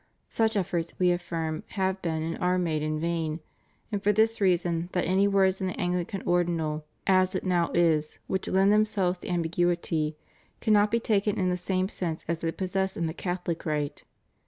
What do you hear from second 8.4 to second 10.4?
lend themselves to ambiguity,